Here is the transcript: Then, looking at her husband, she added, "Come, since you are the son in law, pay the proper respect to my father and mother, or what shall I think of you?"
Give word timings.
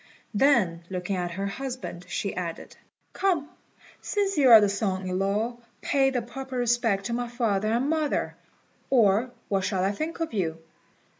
Then, 0.33 0.83
looking 0.89 1.15
at 1.15 1.29
her 1.29 1.45
husband, 1.45 2.07
she 2.09 2.35
added, 2.35 2.75
"Come, 3.13 3.51
since 4.01 4.35
you 4.35 4.49
are 4.49 4.59
the 4.59 4.67
son 4.67 5.03
in 5.03 5.19
law, 5.19 5.57
pay 5.79 6.09
the 6.09 6.23
proper 6.23 6.57
respect 6.57 7.05
to 7.05 7.13
my 7.13 7.27
father 7.27 7.71
and 7.71 7.87
mother, 7.87 8.35
or 8.89 9.29
what 9.47 9.63
shall 9.63 9.83
I 9.83 9.91
think 9.91 10.19
of 10.19 10.33
you?" 10.33 10.57